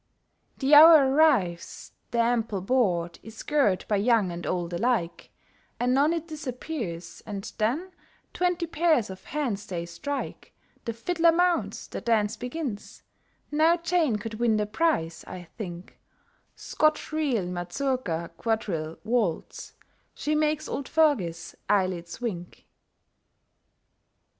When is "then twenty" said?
7.59-8.65